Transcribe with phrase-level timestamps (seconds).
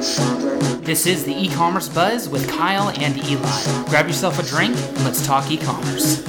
[0.00, 3.84] This is the e-commerce buzz with Kyle and Eli.
[3.90, 6.22] Grab yourself a drink and let's talk e-commerce.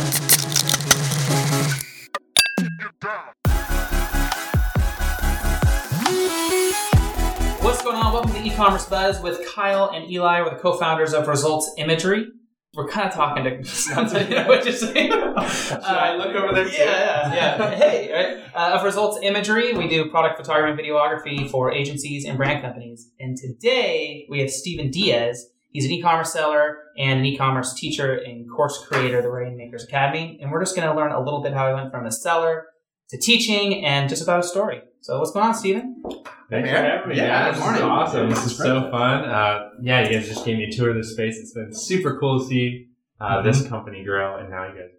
[7.61, 8.11] What's going on?
[8.11, 10.41] Welcome to e-commerce buzz with Kyle and Eli.
[10.41, 12.27] We're the co-founders of Results Imagery.
[12.73, 13.49] We're kind of talking to
[14.29, 15.11] you know what you're saying.
[15.11, 15.17] Should
[15.83, 16.69] I look over there?
[16.69, 17.75] Yeah, yeah, yeah.
[17.75, 18.55] hey, right?
[18.55, 23.11] Uh, of Results Imagery, we do product photography and videography for agencies and brand companies.
[23.19, 25.49] And today we have Steven Diaz.
[25.71, 30.39] He's an e-commerce seller and an e-commerce teacher and course creator at the Rainmakers Academy.
[30.41, 32.67] And we're just going to learn a little bit how he went from a seller
[33.09, 34.81] to teaching and just about a story.
[35.01, 36.03] So what's going on, Steven?
[36.49, 37.17] Thanks for having me.
[37.17, 37.83] Yeah, Yeah, good this is morning.
[37.83, 38.29] awesome.
[38.29, 39.25] This This is is so fun.
[39.25, 41.37] Uh, yeah, you guys just gave me a tour of the space.
[41.39, 42.87] It's been super cool to see
[43.19, 44.89] uh, this company grow, and now you guys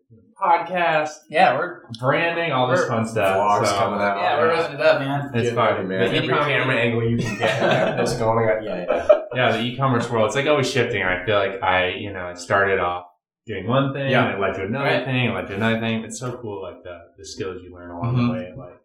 [0.41, 3.37] podcast, Yeah, we're branding, all this fun stuff.
[3.37, 4.17] Vlogs So, coming out.
[4.17, 5.31] yeah, we're ripping it up, man.
[5.35, 6.01] It's Get fun, man.
[6.01, 7.61] The Every e-com- camera angle you can get.
[7.97, 8.65] That's going on.
[8.65, 9.09] Yeah, yeah.
[9.37, 10.27] Yeah, the e-commerce world.
[10.27, 11.05] It's like always shifting.
[11.05, 13.05] I feel like I, you know, I started off
[13.47, 14.25] doing one thing, Yeah.
[14.25, 15.05] and it led to another Right.
[15.05, 16.03] thing, it led to another thing.
[16.03, 18.27] It's so cool, like the the skills you learn along Mhm.
[18.27, 18.81] the way, like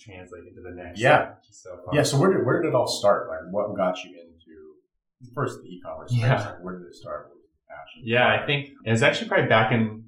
[0.00, 0.98] translate into the next.
[1.00, 1.18] Yeah.
[1.18, 1.94] thing, which is so fun.
[1.94, 2.02] Yeah.
[2.02, 3.28] So where did where did it all start?
[3.28, 6.10] Like, what got you into first the e-commerce?
[6.10, 6.22] space?
[6.22, 6.40] Yeah.
[6.40, 7.28] Like, where did it start?
[7.28, 8.02] What was passion?
[8.04, 10.04] Yeah, I think it was actually probably back in.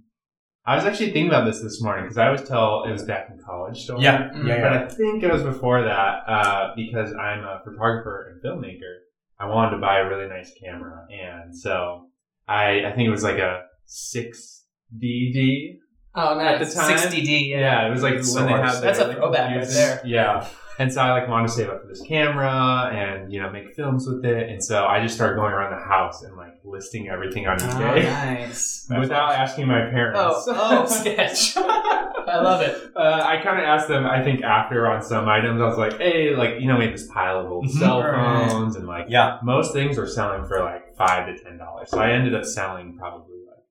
[0.65, 3.29] I was actually thinking about this this morning because I always tell it was back
[3.31, 4.01] in college still.
[4.01, 4.31] Yeah.
[4.31, 4.47] Mm.
[4.47, 4.61] Yeah.
[4.61, 8.99] But I think it was before that uh, because I'm a photographer and filmmaker.
[9.41, 12.07] I wanted to buy a really nice camera, and so
[12.47, 14.65] I I think it was like a six
[14.97, 15.79] DD.
[16.15, 16.97] Oh, At the time?
[16.99, 17.49] 60D.
[17.51, 17.59] Yeah.
[17.61, 18.81] Yeah, it was like It's when so they had say.
[18.83, 20.03] That's a really throwback right confusing- there.
[20.05, 20.47] Yeah.
[20.79, 23.75] And so I like wanted to save up for this camera and you know make
[23.75, 27.09] films with it, and so I just started going around the house and like listing
[27.11, 28.03] everything on Oh, eBay.
[28.11, 28.87] nice.
[28.91, 30.19] Without asking my parents.
[30.19, 31.57] Oh, oh, sketch.
[31.59, 32.91] I love it.
[32.97, 34.07] Uh, I kind of asked them.
[34.07, 36.95] I think after on some items, I was like, "Hey, like you know, we have
[36.95, 37.71] this pile of old Mhm.
[37.79, 39.39] cell phones, and like Yeah.
[39.43, 41.91] most things are selling for like five to ten dollars.
[41.91, 43.63] So I ended up selling probably like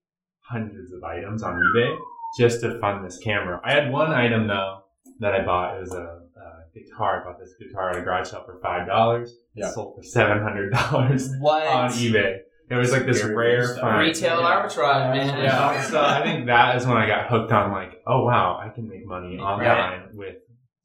[0.42, 1.98] hundreds of items on eBay
[2.38, 3.60] just to fund this camera.
[3.64, 4.80] I had one item though
[5.20, 5.78] that I bought.
[5.78, 5.98] It was a,
[6.38, 7.22] a guitar.
[7.22, 9.36] I bought this guitar at a garage sale for five dollars.
[9.54, 9.68] Yeah.
[9.70, 11.68] It sold for seven hundred dollars What?
[11.68, 12.40] on eBay.
[12.70, 13.82] It was like this rare good stuff.
[13.82, 14.00] find.
[14.08, 14.46] Retail Yeah.
[14.64, 15.44] arbitrage, man.
[15.44, 18.70] Yeah, so I think that is when I got hooked on like, oh wow, I
[18.74, 20.36] can make money online with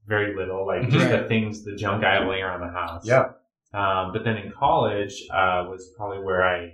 [0.04, 3.06] very little, like just the things, the junk I have laying around the house.
[3.06, 3.26] Yeah.
[3.72, 6.72] Um, but then in college uh, was probably where I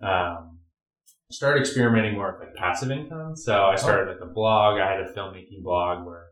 [0.00, 0.47] um,
[1.30, 3.36] started experimenting more with like passive income.
[3.36, 4.80] So I started like a blog.
[4.80, 6.26] I had a filmmaking blog where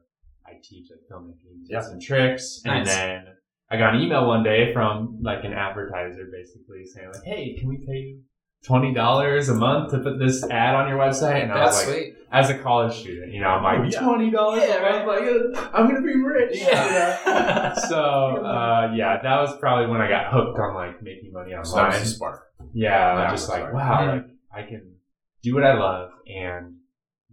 [0.46, 1.92] I teach like filmmaking tips Yeah.
[1.92, 2.94] and tricks, and Nice.
[2.94, 3.26] then
[3.70, 7.68] I got an email one day from like an advertiser basically saying like, "Hey, can
[7.68, 8.20] we pay you
[8.64, 11.86] twenty dollars a month to put this ad on your website?" And I That's was
[11.88, 12.14] like, sweet.
[12.32, 15.06] as a college student, you know, I'm like Oh, twenty dollars Yeah, month,
[15.54, 16.52] like I'm gonna be rich.
[16.58, 17.74] Yeah.
[17.88, 22.02] so uh, yeah, that was probably when I got hooked on like making money online.
[22.04, 22.46] spark.
[22.72, 23.74] yeah, just like right.
[23.74, 24.94] wow, like I can
[25.42, 26.76] do what I love and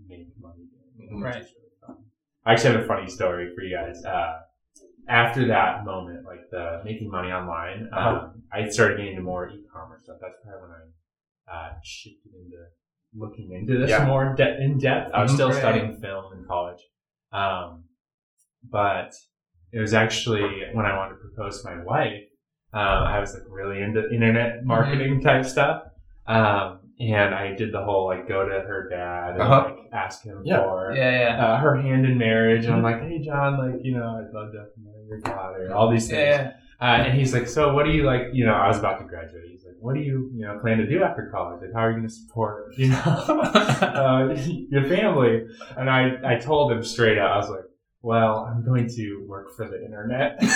[0.08, 0.66] make money.
[0.98, 1.38] doing it, Right.
[1.42, 2.06] is really fun.
[2.46, 4.04] I actually have a funny story for you guys.
[4.06, 4.42] Uh,
[5.08, 8.30] after that moment, like the making money online, um, Uh-huh.
[8.52, 10.18] I started getting into more e-commerce stuff.
[10.22, 10.84] That's probably when I
[11.52, 12.58] uh, shifted into
[13.16, 14.06] looking into this Yeah.
[14.06, 15.12] more de- in depth.
[15.14, 15.36] I was Mhm.
[15.36, 15.58] still Right.
[15.58, 16.82] studying film in college,
[17.32, 17.84] um,
[18.70, 19.12] but
[19.72, 22.24] it was actually when I wanted to propose to my wife.
[22.72, 25.92] Um, I was like really into internet marketing type stuff.
[26.28, 29.66] Um, and I did the whole like go to her dad and Uh-huh.
[29.76, 30.64] like ask him Yeah.
[30.64, 31.46] for Yeah, yeah.
[31.46, 32.66] uh, her hand in marriage.
[32.66, 35.74] And I'm like, hey John, like you know, I'd love to marry your daughter.
[35.74, 36.20] All these things.
[36.20, 38.28] Yeah, Uh, and he's like, so what do you like?
[38.34, 39.44] You know, I was about to graduate.
[39.52, 41.62] He's like, what do you you know plan to do after college?
[41.62, 44.36] Like, how are you going to support you know uh,
[44.70, 45.46] your family?
[45.78, 47.32] And I I told him straight out.
[47.32, 47.66] I was like,
[48.02, 50.38] well, I'm going to work for the internet.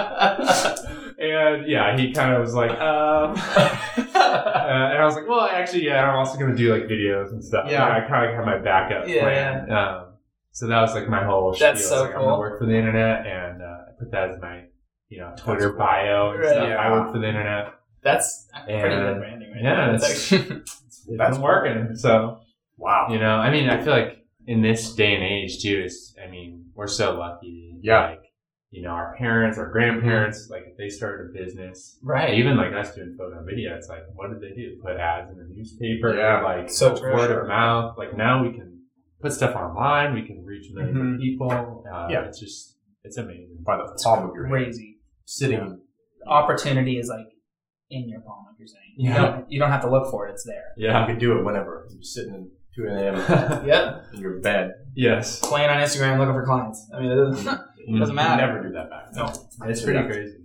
[1.18, 3.36] and yeah, he kind of was like, um.
[5.10, 7.42] And I was like, well, actually, yeah, I'm also going to do like videos and
[7.44, 7.66] stuff.
[7.70, 7.84] Yeah.
[7.84, 9.70] I kind of had my backup Yeah, plan.
[9.70, 10.06] Um,
[10.52, 11.98] so that was like my whole That's spiel.
[11.98, 12.38] so like, I'm going to cool.
[12.38, 14.64] work for the internet and uh, I put that as my,
[15.08, 15.78] you know, Twitter cool.
[15.78, 16.48] bio and Right.
[16.50, 16.68] stuff.
[16.78, 17.74] I work for the internet.
[18.02, 19.94] That's pretty good branding right yeah, now.
[19.94, 21.96] it's- actually- It's That's working.
[21.96, 22.40] So,
[22.78, 23.08] Wow.
[23.10, 26.30] you know, I mean, I feel like in this day and age too, is, I
[26.30, 27.76] mean, we're so lucky.
[27.82, 28.10] Yeah.
[28.10, 28.22] Like,
[28.70, 32.34] you know, our parents, our grandparents, like if they started a business, right.
[32.34, 34.78] even like us doing photo and video, it's like, what did they do?
[34.82, 36.42] Put ads in the newspaper, Yeah.
[36.42, 37.12] like So true.
[37.12, 37.98] word of mouth.
[37.98, 38.78] Like now we can
[39.20, 41.14] put stuff online, we can reach 1000000s Mhm.
[41.14, 41.84] of people.
[41.92, 42.24] Uh, Yeah.
[42.26, 43.58] it's just it's amazing.
[43.66, 44.64] By the palm of your hand.
[44.66, 44.98] Crazy.
[45.24, 45.80] Sitting.
[46.26, 47.26] Opportunity is like
[47.88, 48.84] in your palm, like you're saying.
[48.96, 49.16] You Yeah.
[49.32, 50.62] don't you don't have to look for it; it's there.
[50.76, 51.06] Yeah, You Yeah.
[51.06, 51.86] could do it whenever.
[51.90, 53.14] You're sitting in 2 a.m.
[53.66, 54.04] Yep.
[54.14, 54.74] in your bed.
[54.94, 56.88] yes, Playing on Instagram, looking for clients.
[56.94, 58.30] I mean, it doesn't, it doesn't matter.
[58.42, 58.52] You matter.
[58.54, 59.06] never do that back.
[59.14, 59.26] No.
[59.68, 60.06] it's So, pretty yeah.
[60.06, 60.36] crazy.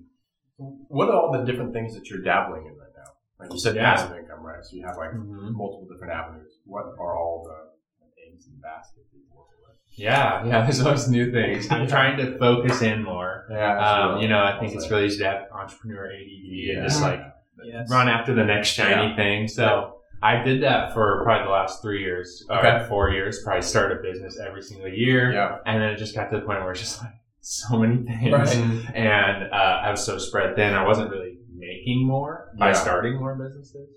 [0.57, 3.11] What are all the different things that you're dabbling in right now?
[3.39, 3.95] Like you said, Yeah.
[3.95, 4.63] passive income, right?
[4.63, 5.51] So you have like Mhm.
[5.53, 6.59] multiple different avenues.
[6.65, 9.75] What are all the eggs in the basket that you're working with?
[9.97, 10.61] Yeah, yeah.
[10.61, 11.69] There's always new things.
[11.69, 13.45] I'm trying to focus in more.
[13.51, 17.01] Yeah, Um, you know, I think it's really easy to have entrepreneur ADD and just
[17.01, 17.21] like
[17.63, 17.89] Yes.
[17.89, 19.47] run after the next shiny thing.
[19.47, 19.91] So
[20.21, 22.85] I did that for probably the last three years, or Okay.
[22.87, 23.43] four years.
[23.43, 25.57] Probably started a business every single year, yeah.
[25.65, 27.11] and then it just got to the point where it's just like
[27.45, 28.95] so many things, Right.
[28.95, 29.55] and uh,
[29.85, 30.73] I was so spread thin.
[30.73, 32.73] I wasn't really making more by Yeah.
[32.73, 33.87] starting more businesses.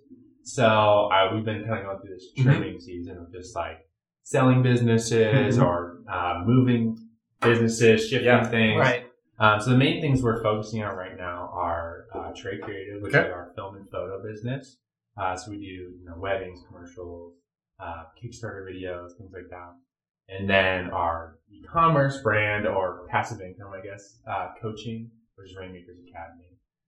[0.43, 2.43] So I, we've been kind of going through this Mhm.
[2.43, 3.79] trimming season of just like
[4.23, 5.65] selling businesses Mhm.
[5.65, 6.99] or uh, moving
[7.41, 8.45] businesses, shifting Yeah.
[8.45, 8.79] things.
[8.81, 9.05] Right.
[9.39, 13.15] Um, so the main things we're focusing on right now are uh, Trade Creative, which
[13.15, 13.29] Okay.
[13.29, 14.79] is our film and photo business.
[15.17, 17.35] Uh, so we do you know weddings, commercials,
[17.81, 19.73] uh, Kickstarter videos, things like that.
[20.29, 25.97] And then our e-commerce brand or passive income, I guess, uh, coaching, which is Rainmakers
[26.11, 26.45] Academy.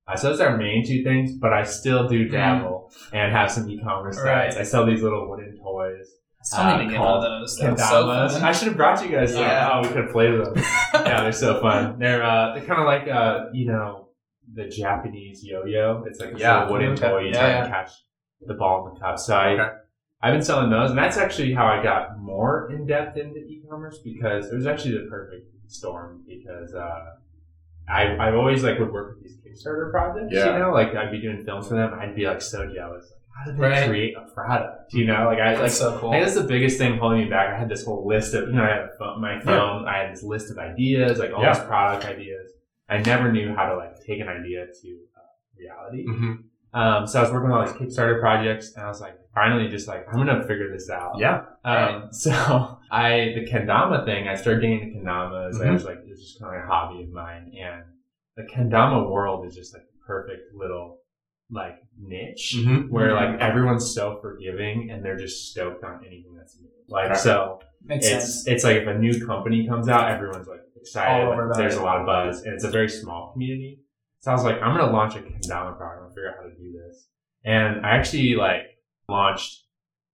[0.07, 3.51] Uh, so those are our main two things, but I still do dabble and have
[3.51, 4.53] some e-commerce Right.
[4.53, 4.57] sites.
[4.57, 6.07] I sell these little wooden toys.
[6.41, 7.59] I still need Uh, to get one of those.
[7.59, 8.43] That's so Kendamas.
[8.43, 9.43] I should have brought you guys some.
[9.43, 9.71] Yeah.
[9.73, 10.65] Oh, we could have played with them.
[10.95, 11.99] yeah, they're so fun.
[11.99, 14.09] They're uh, they're kind of like uh, you know,
[14.53, 16.03] the Japanese yo-yo.
[16.07, 16.69] It's like a Yeah.
[16.71, 17.21] wooden toy.
[17.21, 17.65] You Yeah, try yeah.
[17.65, 17.91] and catch
[18.47, 19.19] the ball in the cup.
[19.19, 19.69] So I, Okay.
[20.23, 23.99] I've been selling those, and that's actually how I got more in depth into e-commerce
[24.05, 27.13] because it was actually the perfect storm because uh,
[27.89, 30.33] I I've always like would work with these Kickstarter projects.
[30.35, 30.53] Yeah.
[30.53, 31.95] You know, like I'd be doing films for them.
[31.99, 33.05] I'd be like so jealous.
[33.11, 33.89] Like, how did they Right.
[33.89, 34.93] create a product?
[34.93, 36.11] You know, like I like so cool.
[36.11, 37.55] I that's the biggest thing holding me back.
[37.55, 40.13] I had this whole list of, you know, I had phone, my phone, I had
[40.13, 41.55] this list of ideas, like all Yeah.
[41.55, 42.51] these product ideas.
[42.91, 45.21] I never knew how to like take an idea to uh,
[45.57, 46.07] reality.
[46.07, 46.33] Mm-hmm.
[46.79, 49.69] Um, so I was working on all these Kickstarter projects, and I was like, finally,
[49.69, 51.19] just like I'm gonna figure this out.
[51.19, 51.43] Yeah.
[51.65, 52.31] Um, so
[52.91, 55.61] I the kendama thing, I started getting into kendamas.
[55.61, 55.73] I Mhm.
[55.75, 57.83] was like, it's just kind of a hobby of mine, and
[58.37, 60.99] the kendama world is just like the perfect little
[61.53, 62.93] like niche Mm-hmm.
[62.93, 66.69] where like everyone's so forgiving and they're just stoked on anything that's new.
[66.89, 67.19] Like Okay.
[67.19, 68.47] so, Makes it's sense.
[68.47, 71.25] it's like if a new company comes out, everyone's like excited.
[71.27, 71.59] All over like, that.
[71.61, 73.81] there's a lot of buzz, and it's a very small community.
[74.21, 76.55] So I was like, I'm gonna launch a kendama product and figure out how to
[76.55, 77.09] do this.
[77.45, 78.70] And I actually like
[79.11, 79.65] launched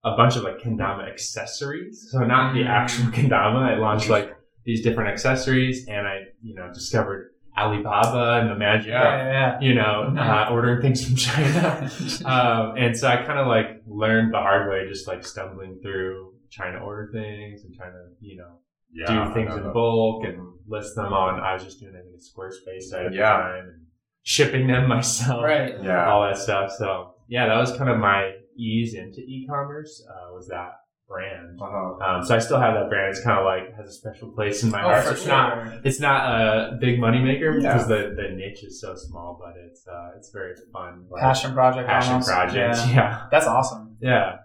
[0.04, 2.08] a bunch of like kendama accessories.
[2.10, 2.68] So not the Mm.
[2.68, 3.74] actual kendama.
[3.74, 4.30] I launched like
[4.64, 8.88] these different accessories, and I you know discovered Alibaba and the magic.
[8.88, 9.02] Yeah.
[9.02, 9.60] yeah, yeah.
[9.60, 11.90] You know, uh, ordering things from China.
[12.24, 16.34] um, and so I kind of like learned the hard way, just like stumbling through
[16.52, 18.58] trying to order things and trying to, you know,
[18.92, 19.28] Yeah.
[19.28, 20.38] do things in bulk and
[20.68, 21.40] list them on.
[21.40, 23.36] I was just doing I in Squarespace at Yeah.
[23.36, 23.86] the time and
[24.22, 25.74] shipping them myself, Right.
[25.82, 26.08] Yeah.
[26.10, 26.70] all that stuff.
[26.72, 30.04] So yeah, that was kind of my ease into e-commerce.
[30.08, 30.72] Uh, was that
[31.08, 31.58] brand.
[31.60, 32.04] Uh-huh.
[32.04, 33.10] Um, so I still have that brand.
[33.14, 35.04] It's kind of like has a special place in my Oh, heart.
[35.04, 35.28] for it's sure.
[35.28, 37.72] not it's not a big moneymaker Yeah.
[37.74, 41.06] because the, the niche is so small, but it's uh, it's very fun.
[41.10, 41.88] like, Passion project.
[41.88, 42.28] passion almost.
[42.28, 42.76] project.
[42.78, 42.86] Yeah.
[42.94, 43.26] Yeah.
[43.30, 43.96] That's awesome.
[44.00, 44.38] yeah,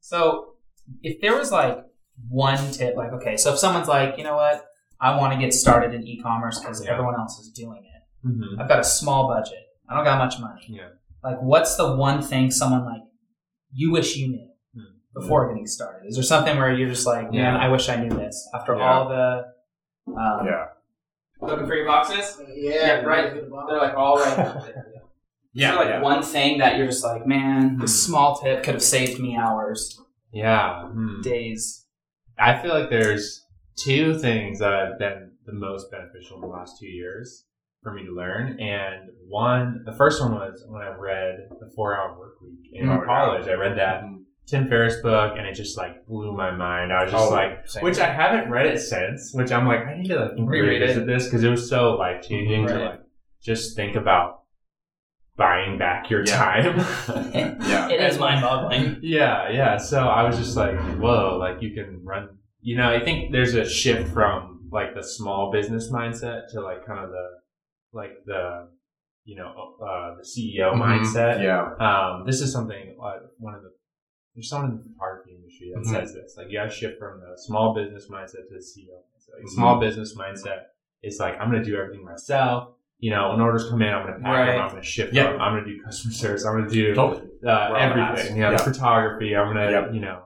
[0.00, 0.54] So,
[1.02, 1.78] if there was like
[2.28, 4.64] one tip, like, okay, so if someone's like, you know what,
[5.00, 6.92] I want to get started in e-commerce because Yeah.
[6.92, 8.26] everyone else is doing it.
[8.26, 9.58] hmm I've got a small budget.
[9.88, 10.64] I don't got much money.
[10.68, 10.88] Yeah.
[11.22, 13.02] Like, what's the one thing someone like
[13.72, 14.98] you wish you knew Hmm.
[15.14, 16.06] before getting started?
[16.06, 17.58] Is there something where you're just like, man, Yeah.
[17.58, 18.92] I wish I knew this after Yeah.
[18.92, 19.44] all the
[20.08, 20.66] um, Yeah.
[21.40, 22.40] looking for your boxes?
[22.54, 23.32] Yeah, right.
[23.34, 24.36] They're like all right.
[24.36, 24.92] there.
[25.52, 25.70] Yeah.
[25.70, 26.02] Is there like yeah.
[26.02, 28.10] one thing that you're just like, man, this Hmm.
[28.12, 29.98] small tip could have saved me hours,
[30.30, 30.82] yeah.
[30.88, 31.22] Hmm.
[31.22, 31.86] days.
[32.38, 33.42] I feel like there's
[33.74, 37.45] two things that have been the most beneficial in the last two years
[37.86, 38.58] for me to learn.
[38.58, 42.88] And one, the first one was when I read The Four Hour Work Week in
[42.88, 43.00] yeah.
[43.04, 43.46] college.
[43.46, 44.22] I read that mm-hmm.
[44.48, 46.92] Tim Ferriss book and it just like blew my mind.
[46.92, 47.84] I was just Oh, like, same.
[47.84, 51.04] which I haven't read it since, which I'm like, I need to like Reread revisit
[51.04, 51.06] it.
[51.06, 52.84] this because it was so life changing to Right.
[52.90, 53.00] like
[53.40, 54.42] just think about
[55.36, 56.36] buying back your Yeah.
[56.36, 56.78] time.
[57.68, 57.88] Yeah.
[57.88, 58.98] It is mind boggling.
[59.00, 59.76] Yeah, yeah.
[59.76, 62.30] So I was just like, whoa, like you can run.
[62.62, 66.84] You know, I think there's a shift from like the small business mindset to like
[66.84, 67.26] kind of the
[67.96, 68.68] like the
[69.24, 70.82] you know uh, the CEO Mhm.
[70.86, 71.42] mindset.
[71.42, 71.74] Yeah.
[71.86, 73.70] Um, this is something uh, one of the
[74.34, 75.90] there's someone in the photography industry that Mhm.
[75.90, 76.36] says this.
[76.36, 79.38] Like you got to shift from the small business mindset to the CEO mindset.
[79.40, 80.64] Like small business mindset
[81.02, 82.74] is like I'm going to do everything myself.
[82.98, 84.52] You know, when orders come in, I'm going to pack Right.
[84.52, 84.60] them.
[84.62, 85.32] I'm going to ship Yeah.
[85.32, 85.40] them.
[85.40, 86.46] I'm going to do customer service.
[86.46, 87.28] I'm going to do Totally.
[87.46, 88.36] uh, everything.
[88.36, 88.56] You know, Yeah.
[88.56, 89.36] the photography.
[89.36, 89.94] I'm gonna, Yep.
[89.94, 90.22] you know,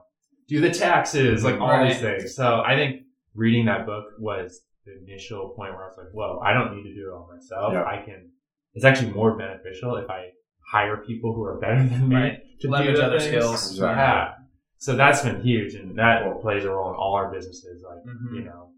[0.47, 1.89] do the taxes, like all Right.
[1.89, 2.35] these things.
[2.37, 3.03] So I think
[3.35, 4.61] reading that book was
[4.95, 7.29] the initial point where I was like, whoa, I don't need to do it all
[7.33, 7.73] myself.
[7.73, 7.85] Yeah.
[7.85, 8.31] I can.
[8.75, 10.29] It's actually more beneficial if I
[10.73, 12.39] hire people who are better than me Right.
[12.61, 13.31] to Leverage do the other things.
[13.31, 13.71] skills.
[13.73, 13.97] Exactly.
[13.97, 14.35] Yeah.
[14.79, 17.83] So that's been huge, and that plays a role in all our businesses.
[17.87, 18.35] Like, Mhm.
[18.37, 18.71] you know,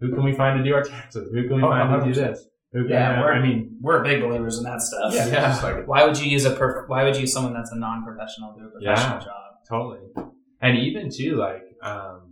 [0.00, 1.30] who can we find to do our taxes?
[1.32, 2.46] Who can we Oh, find to do this?
[2.72, 5.12] Who can, Yeah, we're- I mean, We're big believers in that stuff.
[5.14, 5.48] Yeah, Yeah.
[5.48, 7.76] Just like Why would you use a per- Why would you use someone that's a
[7.78, 9.24] non-professional do a professional Yeah.
[9.24, 9.34] job?
[9.68, 10.00] totally.
[10.62, 12.29] And even too, like, um,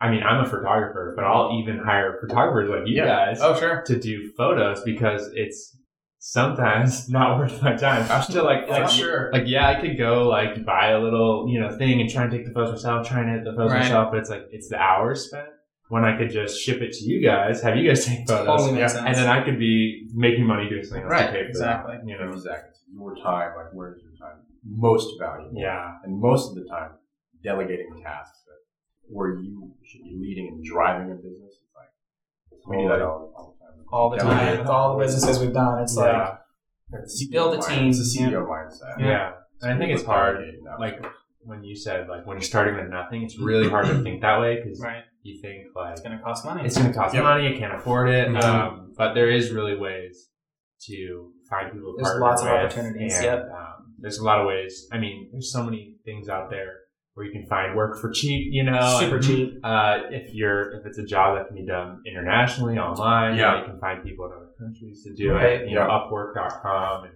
[0.00, 3.06] I mean, I'm a photographer, but I'll even hire photographers like you Yeah.
[3.06, 3.82] guys Oh, sure.
[3.86, 5.76] to do photos because it's
[6.18, 8.06] sometimes not worth my time.
[8.30, 9.30] To like, like, sure.
[9.32, 12.30] like, yeah, I could go like buy a little, you know, thing and try and
[12.32, 13.80] take the photos myself, try and edit the photos Right.
[13.82, 15.48] myself, but it's like, it's the hours spent
[15.88, 18.46] when I could just ship it to you guys, have you guys take photos.
[18.46, 18.98] Totally makes Yeah.
[19.04, 19.06] sense.
[19.06, 21.96] And then I could be making money doing something else Right, to pay for exactly.
[21.96, 22.06] that.
[22.06, 23.56] You know, exactly It's your time.
[23.56, 25.58] Like where is your time most valuable?
[25.58, 26.90] yeah, And most of the time,
[27.42, 28.37] delegating tasks that
[29.10, 31.54] where you should be leading and driving a business.
[31.62, 33.84] It's like we do that all, all the time.
[33.92, 34.38] all the Delegate.
[34.48, 35.82] time with all the businesses we've done.
[35.82, 36.38] It's like
[36.92, 38.28] It's You build a CEO team, It's a yeah.
[38.30, 38.98] CEO mindset.
[39.00, 39.32] yeah.
[39.62, 40.44] And I think it's hard.
[40.78, 41.04] Like
[41.40, 44.40] when you said like when you're starting with nothing, it's really hard to think that
[44.40, 45.02] way because right.
[45.22, 46.64] you think like It's going to cost money.
[46.64, 47.22] it's going to cost Yep.
[47.24, 48.28] money, You can't afford it.
[48.28, 48.42] Mhm.
[48.42, 50.28] Um, but there is really ways
[50.86, 53.50] to find people to There's partner lots of opportunities, And, yep.
[53.50, 54.86] um, there's a lot of ways.
[54.92, 56.72] I mean, there's so many things out there
[57.18, 58.46] where you can find work for cheap.
[58.52, 59.58] You know, super cheap.
[59.64, 63.58] Uh, if you're if it's a job that can be done internationally online, Yeah.
[63.58, 65.62] you can find people in other countries to do Right.
[65.62, 65.68] it.
[65.68, 65.98] You know, Yeah.
[65.98, 67.12] Upwork.com and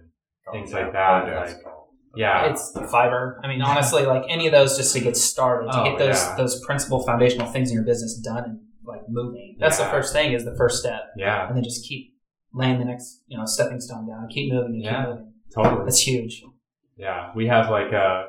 [0.51, 3.39] things Yeah, like that, yeah, like- it's all- yeah, It's Fiverr.
[3.43, 6.21] I mean, honestly, like any of those, just to get started, to Oh, get those
[6.27, 6.35] yeah.
[6.35, 9.55] those principal foundational things in your business done and like moving.
[9.59, 10.33] That's the first thing.
[10.33, 12.13] Is the first step, yeah, and then just keep
[12.53, 14.27] laying the next, you know, stepping stone down.
[14.29, 14.99] Keep moving and Yeah.
[15.05, 15.29] keep moving.
[15.55, 15.85] totally.
[15.85, 16.43] That's huge.
[16.97, 18.27] Yeah, we have like a.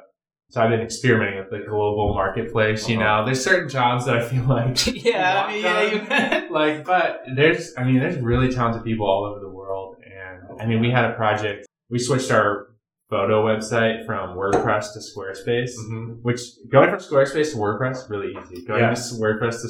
[0.54, 2.88] So I've been experimenting with the global marketplace.
[2.88, 3.22] You Uh-huh.
[3.22, 7.72] know, there's certain jobs that I feel like yeah, I mean, yeah, like, but there's,
[7.76, 9.96] I mean, there's really talented people all over the world.
[10.04, 12.68] And I mean, we had a project, we switched our
[13.10, 16.22] photo website from WordPress to Squarespace, Mhm.
[16.22, 16.38] which
[16.70, 18.64] going from Squarespace to WordPress, really easy.
[18.64, 18.94] Going Yeah.
[18.94, 19.68] to WordPress to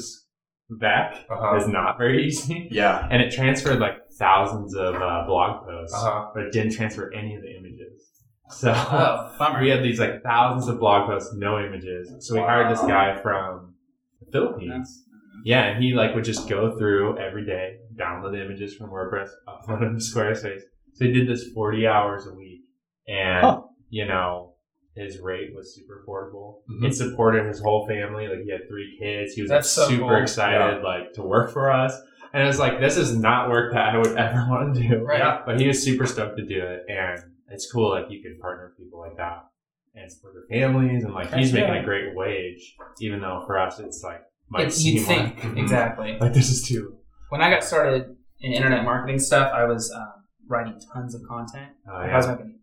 [0.77, 1.55] back Uh-huh.
[1.57, 2.67] is not very easy.
[2.69, 3.07] Yeah.
[3.09, 6.27] And it transferred like thousands of uh, blog posts, Uh-huh.
[6.35, 8.14] but it didn't transfer any of the images.
[8.49, 9.61] So oh, bummer.
[9.61, 12.13] we had these like thousands of blog posts, no images.
[12.19, 13.73] So we hired this guy from
[14.19, 15.03] the Philippines.
[15.43, 19.29] Yeah, and he like would just go through every day, download the images from WordPress,
[19.47, 20.61] upload them to Squarespace.
[20.93, 22.61] So he did this 40 hours a week.
[23.07, 23.61] And, Huh.
[23.89, 24.53] you know,
[24.95, 26.59] his rate was super affordable.
[26.71, 26.87] Mhm.
[26.87, 28.27] It supported his whole family.
[28.27, 29.33] Like he had three kids.
[29.33, 30.21] He was like, so super cool.
[30.21, 31.93] excited like to work for us.
[32.33, 35.03] And it was like, this is not work that I would ever want to do.
[35.03, 35.19] Right.
[35.19, 35.41] Yeah.
[35.45, 36.83] But he was super stoked to do it.
[36.89, 39.45] And it's cool like you can partner with people like that
[39.93, 41.81] and support their families and like he's making yeah.
[41.81, 45.57] a great wage, even though for us it's like might It- you'd seem think like,
[45.63, 46.17] exactly.
[46.19, 46.97] like this is too
[47.29, 50.13] When I got started in internet marketing stuff, I was um,
[50.47, 51.71] writing tons of content.
[51.89, 52.59] uh, I was making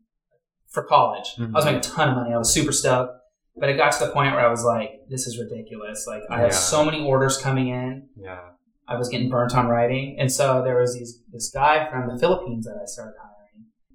[0.68, 1.34] for college.
[1.38, 1.66] I was Mhm.
[1.66, 2.32] making a ton of money.
[2.34, 3.18] I was super stoked.
[3.56, 6.06] But it got to the point where I was like, this is ridiculous.
[6.06, 6.56] Like I have Yeah.
[6.56, 8.08] so many orders coming in.
[8.16, 8.40] yeah.
[8.88, 10.16] I was getting burnt on writing.
[10.18, 13.31] And so there was these this guy from the Philippines that I started hiring.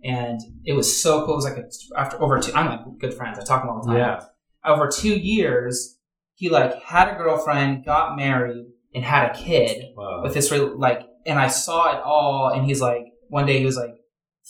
[0.08, 1.34] And it was so cool.
[1.34, 3.38] It was like a, after over two I'm like good friends.
[3.40, 3.98] I talk to him all the time.
[3.98, 4.24] Yeah.
[4.66, 5.98] Over two years,
[6.36, 10.22] he like had a girlfriend, got married, and had a kid Wow.
[10.24, 13.66] with this real like and i saw it all and he's like one day he
[13.66, 13.94] was like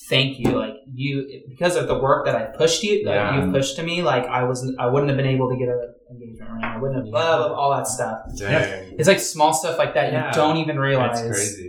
[0.10, 3.46] thank you like you because of the work that i pushed you that Yeah.
[3.46, 5.80] you pushed to me like i wasn't i wouldn't have been able to get a
[6.12, 8.96] engagement ring i wouldn't have blah, blah, blah, all that stuff Dang.
[9.00, 10.28] it's like small stuff like that Yeah.
[10.28, 11.20] you don't even realize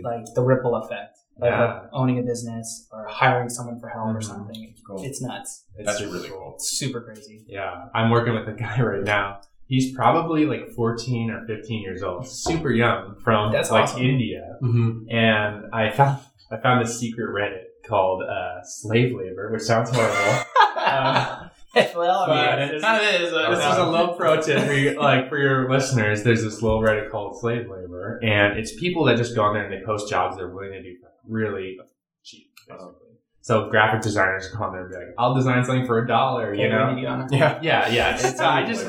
[0.03, 1.73] like the ripple effect of Yeah.
[1.81, 4.23] like, owning a business or hiring someone for help or Mhm.
[4.23, 5.03] something Cool.
[5.03, 6.55] it's nuts It's That's super really cool.
[6.59, 9.41] super crazy Yeah, I'm working with a guy right now.
[9.67, 14.01] He's probably like 14 or 15 years old, super young, from That's like awesome.
[14.01, 14.57] India.
[14.63, 15.09] Mm-hmm.
[15.11, 16.19] And I found
[16.51, 20.43] I found this secret Reddit called uh, slave labor, which sounds horrible.
[20.75, 21.49] Uh,
[21.95, 24.63] well i mean it's- it kind of is uh, this is a low pro tip
[24.65, 26.23] for you, like for your listeners.
[26.23, 29.65] There's this little Reddit called slave labor, and it's people that just go on there
[29.65, 31.77] and they post jobs they're willing to do for really
[32.23, 32.93] cheap, basically.
[33.41, 36.53] So graphic designers come on there and be like, "I'll design something for a dollar,"
[36.53, 36.95] you know.
[37.31, 37.59] Yeah.
[37.61, 38.09] Yeah, yeah.
[38.15, 38.85] I just, I just,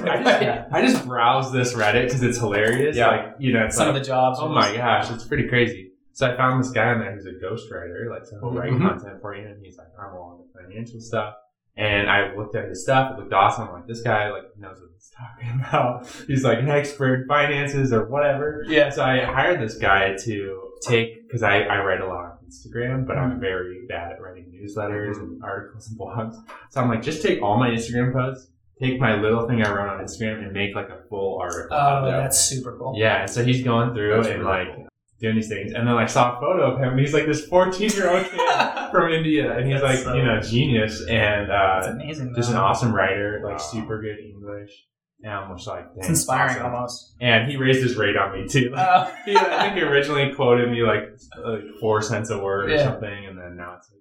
[0.73, 2.97] I just browse this Reddit because it's hilarious.
[2.97, 3.07] Yeah.
[3.09, 5.93] Like, you know, it's some like, of the jobs oh my gosh, it's pretty crazy.
[6.13, 8.81] So I found this guy on there who's a ghostwriter, like, so he'll write Mhm.
[8.89, 11.35] content for you, and he's like, I'm all the financial stuff.
[11.77, 13.69] And I looked at his stuff, it looked awesome.
[13.69, 16.07] I'm like, this guy, like, knows what he's talking about.
[16.27, 18.65] He's like an expert in finances or whatever.
[18.67, 23.07] yeah So I hired this guy to take, because I, I write a lot Instagram,
[23.07, 23.33] but Mm-hmm.
[23.35, 26.35] I'm very bad at writing newsletters and articles and blogs.
[26.71, 29.89] So I'm like, just take all my Instagram posts, take my little thing I wrote
[29.89, 31.77] on Instagram, and make like a full article.
[31.77, 34.89] oh that's super cool Yeah, and so he's going through That's and really like cool.
[35.21, 36.91] doing these things, and then I saw a photo of him.
[36.91, 38.41] and He's like this 14 year old kid
[38.93, 42.35] from India, and he's like so- you know genius and uh, amazing.
[42.35, 43.59] just an awesome writer, like Wow.
[43.59, 44.87] super good English.
[45.23, 47.15] And I'm just like, It's inspiring awesome." almost.
[47.21, 48.73] And he raised his rate on me too.
[48.75, 51.11] Uh, he, I think he originally quoted me like,
[51.45, 54.01] like four cents a word or something, and then now it's like,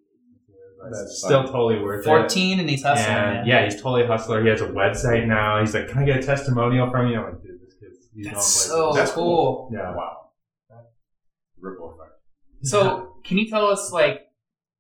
[0.92, 1.52] it's That's still funny.
[1.52, 2.10] totally worth it.
[2.10, 3.14] 14 and he's hustling.
[3.14, 3.46] And man.
[3.48, 4.42] yeah, he's totally a hustler.
[4.42, 5.60] He has a website now.
[5.60, 8.26] He's like, "Can I get a testimonial from you?" I'm like, "Dude, this kid's he's
[8.28, 9.70] That's so That's cool.
[9.74, 9.94] yeah.
[9.94, 10.16] Wow.
[11.60, 12.14] Ripple effect.
[12.64, 14.22] So, can you tell us like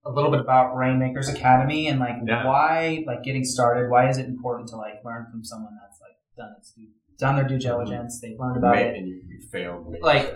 [0.05, 2.45] a little bit about Rainmakers Academy and like Yeah.
[2.47, 3.89] why, like getting started?
[3.89, 7.35] Why is it important to like learn from someone that's like done its due, done
[7.35, 8.19] their due diligence?
[8.21, 8.97] They've learned about Made- it.
[8.97, 9.89] and you, you failed.
[9.91, 10.33] Make Like-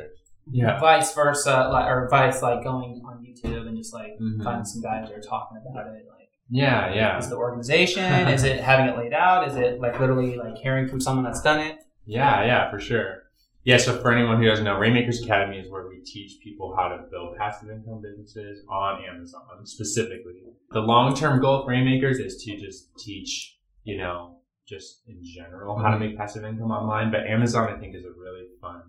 [0.51, 0.77] Yeah.
[0.79, 4.43] Vice versa, like or vice like going on YouTube and just like Mhm.
[4.43, 6.05] finding some guys that are talking about it.
[6.09, 6.93] Like, Yeah.
[6.93, 7.17] Yeah.
[7.17, 8.03] is the organization?
[8.27, 9.47] is it having it laid out?
[9.47, 11.77] Is it like literally like hearing from someone that's done it?
[12.05, 13.19] Yeah, yeah, for sure.
[13.63, 16.89] Yeah, so for anyone who doesn't know, Rainmakers Academy is where we teach people how
[16.89, 20.41] to build passive income businesses on Amazon specifically.
[20.71, 25.77] The long term goal of Rainmakers is to just teach, you know, just in general
[25.77, 27.11] how to make passive income online.
[27.11, 28.81] But Amazon, I think, is a really fun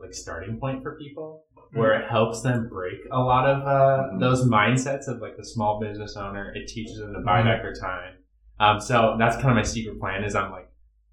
[0.00, 4.20] like starting point for people where it helps them break a lot of uh, Mhm.
[4.20, 6.52] those mindsets of like the small business owner.
[6.54, 8.14] It teaches them to buy back their time.
[8.60, 10.70] Um, so that's kind of my secret plan is I'm like,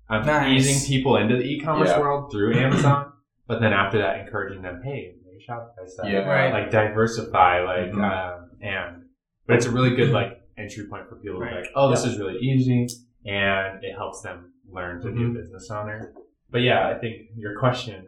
[0.07, 0.51] I'm Nice.
[0.67, 1.99] easing people into the e-commerce Yeah.
[1.99, 3.11] world through Amazon,
[3.47, 6.19] but then after that, encouraging them, hey, make Shopify stuff, Yeah.
[6.29, 6.53] Right.
[6.53, 8.03] like diversify, like, Mhm.
[8.03, 9.01] um, and
[9.47, 11.61] but it's a really good like entry point for people to be Right.
[11.61, 12.87] like, oh, this is really easy,
[13.25, 15.31] and it helps them learn to be Mhm.
[15.31, 16.13] a business owner.
[16.49, 18.07] But yeah, I think your question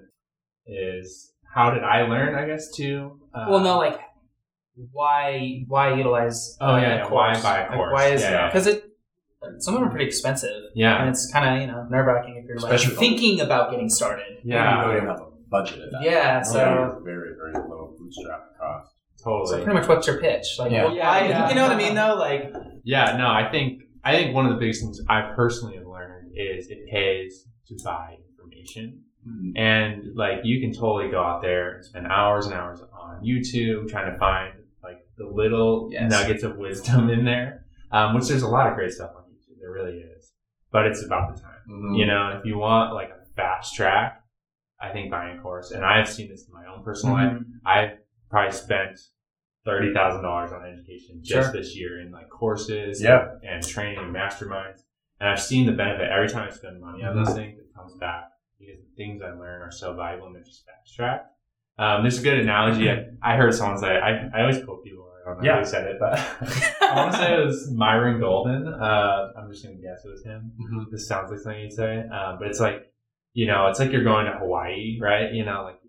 [0.65, 2.35] is, how did I learn?
[2.35, 3.99] I guess to uh, well, no, like
[4.91, 6.57] why why utilize?
[6.61, 7.93] Oh, uh, yeah, yeah, why buy a Like, course?
[7.93, 8.47] why is Yeah, yeah.
[8.47, 8.83] because it
[9.59, 10.63] some of them are pretty expensive.
[10.73, 13.69] yeah, And it's kind of, you know, nerve wracking if you're like Especially- thinking about
[13.71, 14.39] getting started.
[14.43, 16.01] yeah, You don't even have a budget at that.
[16.01, 18.95] Yeah, It's so- very, very low bootstrap cost.
[19.23, 19.59] totally.
[19.59, 20.57] So pretty much what's your pitch?
[20.59, 20.85] Like, Yeah.
[20.85, 21.49] well, Yeah, why- yeah.
[21.49, 22.15] you know what I mean though?
[22.15, 22.51] Like,
[22.83, 26.31] Yeah, no, I think I think one of the biggest things I personally have learned
[26.35, 29.03] is it pays to buy information.
[29.57, 33.89] And like you can totally go out there and spend hours and hours on YouTube
[33.89, 36.09] trying to find like the little Yes.
[36.09, 37.65] nuggets of wisdom in there.
[37.91, 39.59] Um, which there's a lot of great stuff on YouTube.
[39.59, 40.31] There really is.
[40.71, 41.59] But it's about the time.
[41.69, 41.97] Mhm.
[41.99, 44.23] You know, if you want like a fast track,
[44.79, 47.33] I think buying a course, and I've seen this in my own personal life.
[47.33, 47.43] mhm.
[47.65, 47.97] I've
[48.29, 48.97] probably spent
[49.67, 51.59] thirty thousand dollars on education just Sure.
[51.61, 53.35] this year in like courses, Yeah.
[53.43, 54.81] and training and masterminds,
[55.19, 57.59] and I've seen the benefit every time I spend money on those things.
[57.59, 58.23] It comes back
[58.59, 61.27] because the things I learn are so valuable and they're just abstract.
[61.77, 62.89] Um, there's a good analogy.
[62.89, 63.95] I, I heard someone say.
[63.97, 65.03] I, I always quote people.
[65.25, 65.59] I don't know Yeah.
[65.59, 66.13] who said it, but
[66.81, 68.67] I want to say it was Myron Golden.
[68.67, 70.53] Uh, I'm just gonna guess it was him.
[70.59, 70.89] Mhm.
[70.89, 72.91] This sounds like something you'd say, um, but it's like,
[73.33, 75.31] you know, it's like you're going to Hawaii, right?
[75.33, 75.79] You know, like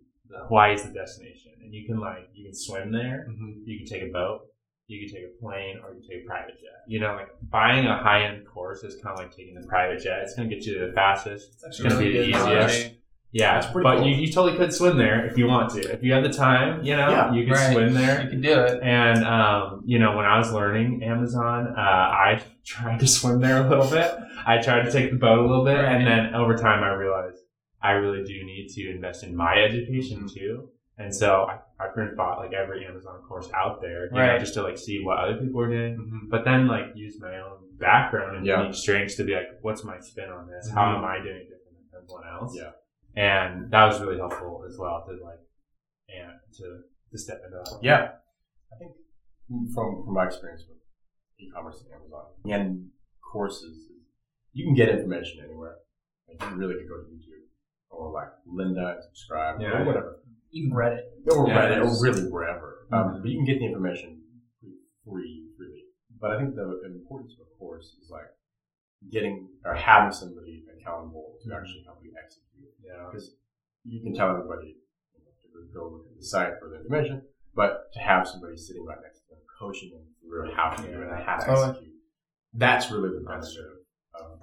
[0.49, 3.63] Hawaii is the destination, and you can like you can swim there, Mhm.
[3.67, 4.47] you can take a boat,
[4.87, 6.81] you can take a plane, or you can take a private jet.
[6.87, 10.01] You know, like buying a high end course is kind of like taking the private
[10.03, 10.21] jet.
[10.23, 11.63] It's going to get you the fastest.
[11.67, 12.95] It's going to be the easiest.
[13.31, 14.09] Yeah, That's pretty but cool.
[14.09, 15.81] you, you totally could swim there if you want to.
[15.93, 17.73] If you have the time, you know, Yeah, you can right.
[17.75, 18.23] swim there.
[18.23, 18.83] You can do it.
[18.83, 23.63] And um, you know, when I was learning Amazon, uh, I tried to swim there
[23.67, 24.11] a little bit.
[24.47, 25.93] I tried to take the boat a little bit, Right.
[25.97, 27.37] and then over time, I realized
[27.83, 30.29] I really do need to invest in my education Mm-hmm.
[30.39, 30.71] too.
[30.99, 34.19] And so I, I pretty much bought like every Amazon course out there, you know,
[34.21, 34.41] Right.
[34.41, 35.97] just to like see what other people were doing.
[35.97, 36.29] Mhm.
[36.31, 38.61] But then like use my own background and Yeah.
[38.63, 40.69] unique strengths to be like, what's my spin on this?
[40.71, 40.99] How Mhm.
[40.99, 42.57] am I doing different than everyone else?
[42.57, 42.73] Yeah.
[43.17, 45.41] And that was really helpful as well to like,
[46.09, 47.79] and to to step into that.
[47.83, 48.17] Yeah.
[48.73, 48.93] I think
[49.75, 50.79] from from my experience with
[51.39, 52.91] e-commerce and Amazon and
[53.23, 53.91] courses,
[54.53, 55.77] you can get information anywhere.
[56.29, 57.45] Like you really could go to YouTube
[57.91, 59.81] or like Lynda and subscribe Yeah.
[59.81, 60.21] or whatever.
[60.51, 61.05] You can read it.
[61.31, 62.87] Or Yeah, Reddit or really wherever.
[62.91, 63.23] Um, Mhm.
[63.23, 64.23] but you can get the information
[65.05, 65.85] free, freely.
[66.19, 68.29] But I think the importance of a course is like
[69.11, 72.71] getting or having somebody accountable to actually help you execute.
[72.81, 73.07] Yeah.
[73.11, 73.37] Because
[73.85, 74.69] you can tell everybody
[75.15, 75.31] you know,
[75.67, 77.23] to go look at the site for the information,
[77.55, 80.89] but to have somebody sitting right next to them, coaching them through how to do
[81.03, 81.95] it and how to execute,
[82.55, 83.79] that's really the benefit of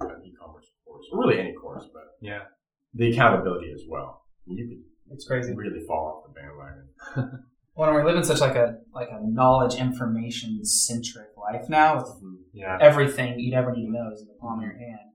[0.10, 2.46] an e-commerce course, or really any course, but Yeah.
[2.94, 4.24] the accountability as well.
[4.46, 5.54] You could It's crazy.
[5.54, 7.40] really fall off the bandwagon.
[7.74, 12.08] When we live in such like a like a knowledge information centric life now, with
[12.54, 12.78] Yeah.
[12.80, 15.10] everything you'd ever need to know is in the palm of your hand.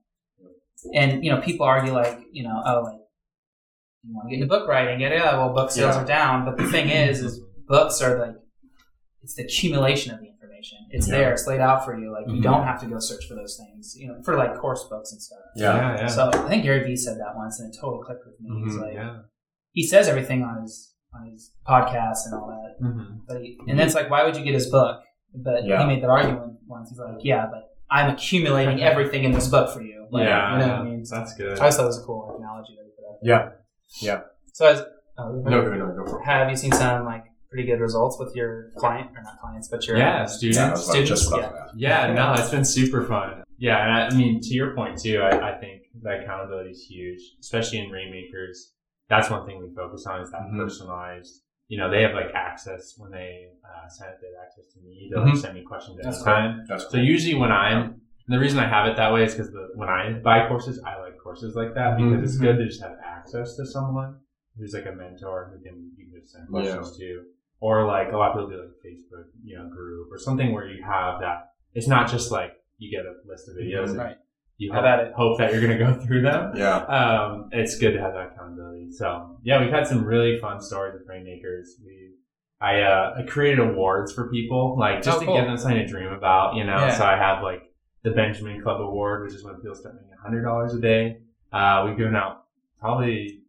[0.94, 3.00] And you know, people argue like, you know, oh, like
[4.04, 5.20] you want to get into book writing, get it?
[5.22, 6.02] Well, book sales Yeah.
[6.02, 8.36] are down, but the thing is, is books are like
[9.22, 10.78] it's the accumulation of the information.
[10.90, 11.18] It's Yeah.
[11.18, 12.12] there, it's laid out for you.
[12.12, 12.42] Like you Mhm.
[12.44, 15.20] don't have to go search for those things, you know, for like course books and
[15.20, 15.38] stuff.
[15.56, 15.96] Yeah.
[15.96, 16.06] Yeah.
[16.06, 18.62] So I think Gary Vee said that once, and it totally clicked with me.
[18.64, 19.18] He's Mhm, like, yeah.
[19.72, 23.14] He says everything on his on his podcast and all that, Mm-hmm.
[23.28, 25.02] but he, and then it's like, why would you get his book?
[25.34, 25.80] But Yeah.
[25.80, 26.88] he made that argument once.
[26.90, 30.06] He's like, yeah, but I'm accumulating everything in this book for you.
[30.10, 31.04] Like, yeah, you know what I mean.
[31.10, 31.58] that's good.
[31.58, 33.10] I just thought it was a cool analogy that you put
[33.44, 33.58] up.
[34.00, 34.20] Yeah.
[34.54, 34.80] So, as,
[35.18, 36.24] oh, No, no, no, go for it.
[36.24, 39.86] have you seen some like pretty good results with your client or not clients, but
[39.86, 40.58] your Yeah, students.
[40.58, 41.50] Yeah, I was Students, just yeah.
[41.76, 43.42] Yeah, no, it's been super fun.
[43.58, 46.82] Yeah, and I, I mean, to your point too, I, I think that accountability is
[46.88, 48.71] huge, especially in Rainmakers.
[49.08, 50.56] That's one thing we focus on is that Mhm.
[50.58, 51.42] personalized.
[51.68, 54.20] You know, they have like access when they uh, sign up.
[54.20, 55.08] They have access to me.
[55.10, 55.38] They'll like, Mhm.
[55.38, 56.64] send me questions That's anytime.
[56.68, 59.50] That's So usually when I'm, and the reason I have it that way is because
[59.74, 62.22] when I buy courses, I like courses like that because Mhm.
[62.24, 64.16] it's good to just have access to someone
[64.58, 66.50] who's like a mentor who can you can just send Yeah.
[66.50, 67.24] questions to,
[67.60, 70.66] or like a lot of people do like Facebook, you know, group or something where
[70.68, 71.52] you have that.
[71.74, 73.96] It's not just like you get a list of videos.
[73.96, 74.18] Right.
[74.58, 75.12] You Have it.
[75.14, 76.52] hope that you're going to go through them.
[76.56, 76.76] Yeah.
[76.84, 78.92] Um, it's good to have that accountability.
[78.92, 81.76] So yeah, we've had some really fun stories with Rainmakers.
[81.84, 82.10] We,
[82.60, 85.36] I, uh, I created awards for people, like just Oh, to cool.
[85.36, 86.76] give them something to dream about, you know?
[86.76, 86.96] Yeah.
[86.96, 87.72] So I have like
[88.04, 91.18] the Benjamin Club Award, which is when people start making hundred dollars a day.
[91.52, 92.44] Uh, we've given out
[92.78, 93.41] probably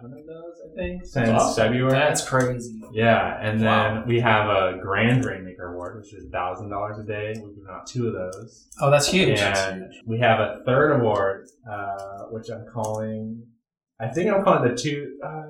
[0.00, 1.64] 11 of those, I think, since awesome.
[1.64, 1.92] February.
[1.92, 2.80] That's crazy.
[2.92, 7.28] Yeah, and then we have a Grand Rainmaker Award, which is thousand dollars a day.
[7.36, 8.68] We've given out two of those.
[8.80, 9.38] Oh, that's huge.
[9.38, 13.46] And we have a third award, uh, which I'm calling.
[14.00, 15.18] I think I'm calling the two.
[15.24, 15.42] Uh,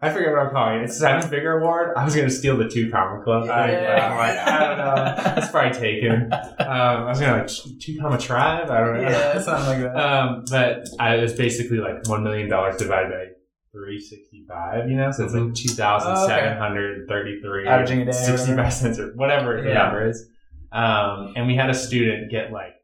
[0.00, 0.84] I forget what I'm calling it.
[0.84, 1.96] It's a seven figure award.
[1.96, 3.48] I was going to steal the two comma club.
[3.50, 4.08] I, Yeah.
[4.12, 5.42] I'm like, I don't know.
[5.42, 6.32] It's probably taken.
[6.32, 8.70] Um, I was going to like two comma tribe.
[8.70, 9.08] I don't know.
[9.08, 9.96] Yeah, something like that.
[9.96, 13.24] Um, but I, it was basically like one million dollars divided by
[13.72, 14.88] three sixty five.
[14.88, 17.68] You know, so it's like two thousand seven hundred thirty three, Mm-hmm.
[17.68, 18.70] Averaging or whatever.
[18.70, 19.74] cents or whatever the Yeah.
[19.74, 20.28] number is.
[20.72, 22.74] Um, and we had a student get like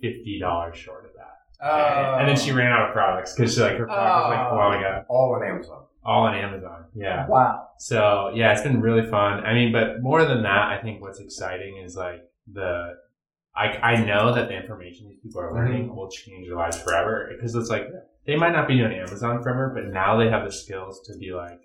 [0.00, 2.16] fifty dollars short of that, Oh.
[2.18, 4.54] and then she ran out of products because like her product was like Oh.
[4.54, 5.82] blowing up All on Amazon.
[6.04, 6.84] all on Amazon.
[6.94, 7.26] Yeah.
[7.26, 7.68] Wow.
[7.78, 9.44] So yeah, it's been really fun.
[9.44, 12.94] I mean, but more than that, I think what's exciting is like the,
[13.56, 17.30] I, I know that the information these people are learning will change their lives forever
[17.34, 17.88] because it's like
[18.26, 21.32] they might not be doing Amazon forever, but now they have the skills to be
[21.32, 21.60] like,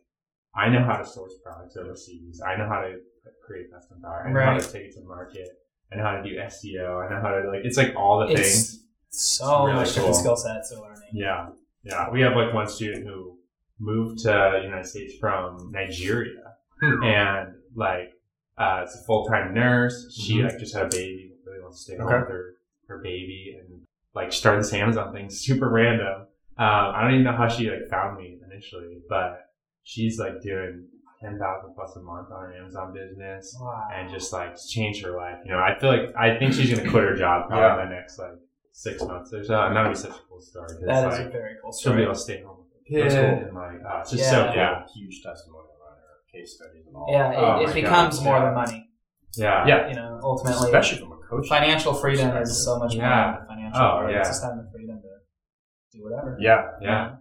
[0.55, 2.41] I know how to source products overseas.
[2.45, 2.97] I know how to
[3.45, 4.27] create custom product.
[4.29, 5.49] I know how to take it to market.
[5.91, 7.05] I know how to do SEO.
[7.05, 8.85] I know how to like, it's like all the It's things.
[9.09, 11.09] so Really much different skill sets they're learning.
[11.13, 11.49] Yeah.
[11.83, 12.09] Yeah.
[12.09, 13.37] We have like one student who
[13.79, 16.37] moved to the United States from Nigeria
[16.79, 17.03] Hmm.
[17.03, 18.13] and like,
[18.57, 20.13] uh, it's a full-time nurse.
[20.15, 20.45] She Mhm.
[20.49, 21.30] like just had a baby,
[21.71, 22.19] really wants to stay home Okay.
[22.19, 22.53] with her,
[22.87, 23.81] her baby and
[24.13, 26.27] like started this Amazon thing, super random.
[26.57, 29.49] Um, I don't even know how she like found me initially, but
[29.83, 30.85] she's like doing
[31.21, 33.87] 10,000 plus a month on her Amazon business Wow.
[33.93, 35.37] and just like changed her life.
[35.45, 37.83] You know, I feel like, I think she's going to quit her job probably Yeah.
[37.83, 38.33] in the next like
[38.73, 39.61] six months or so.
[39.61, 40.67] And that'll be such a cool story.
[40.85, 41.93] That is like, a very cool story.
[41.93, 44.29] She'll be able to stay home with her kid and like uh, it's just Yeah.
[44.31, 44.55] so cool.
[44.55, 44.83] Yeah.
[44.95, 47.07] Huge testimony around her case studies and all.
[47.09, 48.89] Yeah, Oh it, my it becomes God, more than money.
[49.35, 49.65] Yeah.
[49.67, 49.89] Yeah.
[49.89, 50.99] You know, ultimately, Especially
[51.31, 51.47] coach.
[51.47, 53.37] financial freedom is so much more Yeah.
[53.37, 54.11] than financial Oh, part.
[54.11, 54.19] yeah.
[54.19, 56.37] It's just having the freedom to do whatever.
[56.39, 56.71] Yeah.
[56.81, 57.15] Yeah.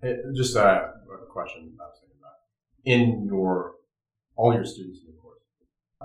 [0.00, 2.34] Hey, just uh, a question I was thinking about.
[2.84, 3.74] In your,
[4.36, 5.42] all your students in the course,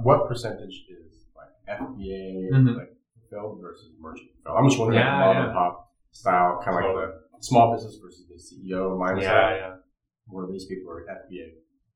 [0.02, 2.76] what percentage is like FBA, Mhm.
[2.76, 4.58] like fulfilled versus merchant fulfilled?
[4.58, 5.44] I'm just wondering Yeah, like the mom yeah.
[5.46, 9.56] and pop style, kind of like the small business versus the CEO mindset, Yeah.
[9.56, 9.76] Yeah.
[10.28, 11.54] where these people are FBA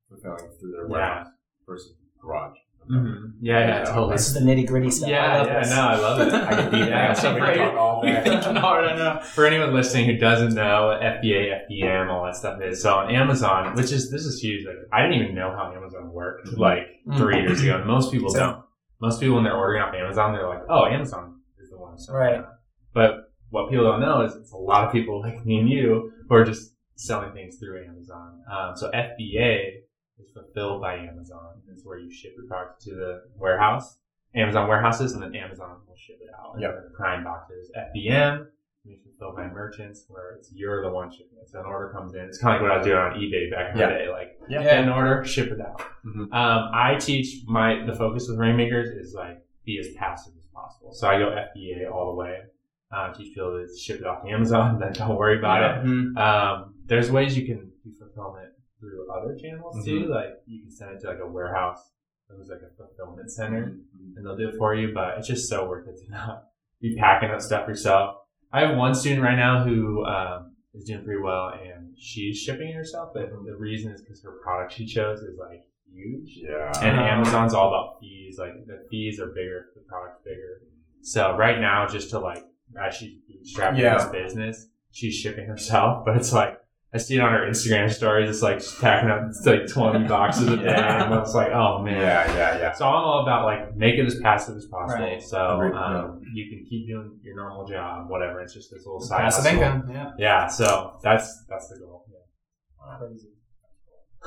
[0.10, 0.92] fulfilling through their Yeah.
[0.92, 1.28] warehouse
[1.66, 2.58] versus garage.
[2.90, 3.32] Mhm.
[3.42, 3.60] Yeah.
[3.68, 3.84] Yeah.
[3.86, 4.14] Totally.
[4.14, 5.10] This is the nitty gritty stuff.
[5.10, 5.38] I Yeah.
[5.38, 5.60] love Yeah.
[5.60, 5.70] this.
[5.76, 6.34] No, I love it.
[6.34, 7.14] I get deep Yeah.
[7.14, 8.22] so we can talk all day.
[8.24, 9.20] thinking hard, I know.
[9.22, 13.14] For anyone listening who doesn't know what FBA, FBM, all that stuff is, so on
[13.14, 14.66] Amazon, which is this is huge.
[14.66, 17.84] Like I didn't even know how Amazon worked like three years ago.
[17.86, 18.40] Most people Same.
[18.42, 18.64] don't.
[19.02, 22.20] Most people when they're ordering off Amazon, they're like, "Oh, Amazon is the one." selling
[22.22, 22.38] Right.
[22.38, 22.50] that."
[22.94, 26.12] But what people don't know is it's a lot of people like me and you
[26.28, 28.42] who are just selling things through Amazon.
[28.52, 29.84] Um, so FBA
[30.20, 31.62] is fulfilled by Amazon.
[31.72, 33.98] It's where you ship your product to the warehouse,
[34.36, 36.56] Amazon warehouses, and then Amazon will ship it out.
[36.60, 36.70] Yep.
[36.78, 37.72] in the Prime boxes.
[37.76, 38.48] FBM
[38.86, 41.50] is fulfilled by merchants, where it's you're the one shipping it.
[41.50, 42.22] So an order comes in.
[42.22, 43.90] It's kind of like what I was doing on eBay back in Yeah.
[43.90, 44.10] the day.
[44.10, 44.64] Like Yeah.
[44.64, 45.82] get an order, ship it out.
[46.06, 46.34] Mhm.
[46.34, 50.92] Um, I teach my the focus with Rainmakers is like be as passive as possible.
[50.94, 52.44] So I go FBA all the way.
[52.90, 55.86] Uh, teach people to ship it off to Amazon, then don't worry about it.
[55.90, 56.18] Mhm.
[56.18, 60.02] Um, there's ways you can do fulfillment through other channels too.
[60.06, 60.10] Mhm.
[60.10, 61.92] Like you can send it to like a warehouse.
[62.30, 64.18] it was like a fulfillment center Mhm.
[64.18, 66.44] and they'll do it for you, but it's just so worth it to not
[66.82, 68.18] be packing up stuff yourself.
[68.52, 72.68] I have one student right now who um, is doing pretty well and she's shipping
[72.68, 76.34] it herself, but the reason is because her product she chose is like huge.
[76.44, 76.72] Yeah.
[76.82, 77.10] And Uh-huh.
[77.14, 78.38] Amazon's all about fees.
[78.38, 80.64] Like the fees are bigger the product's bigger.
[81.02, 82.44] So right now, just to like
[82.78, 83.98] as she's bootstrapping Yeah.
[84.00, 86.60] this business, she's shipping herself, but it's like
[86.94, 88.30] I see it on her Instagram stories.
[88.30, 92.00] It's like she's packing up like twenty boxes a day, and it's like, oh man.
[92.00, 92.72] Yeah, yeah, yeah.
[92.72, 95.04] So I'm all about like make it as passive as possible.
[95.04, 95.22] Right.
[95.22, 98.40] So um, you can keep doing your normal job, whatever.
[98.42, 99.58] It's just this little side Passive hustle.
[99.64, 99.90] income.
[99.92, 100.12] Yeah.
[100.18, 100.48] Yeah.
[100.48, 102.06] So that's that's the goal.
[102.10, 102.98] Yeah.
[103.00, 103.28] Crazy.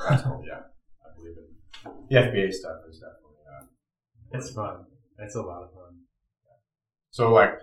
[0.09, 0.43] That's cool.
[0.47, 0.53] Yeah,
[1.03, 2.09] I believe it.
[2.09, 3.37] The FBA stuff is definitely.
[3.49, 3.65] Uh,
[4.37, 4.85] It's fun.
[5.17, 5.97] It's a lot of fun.
[7.09, 7.53] so like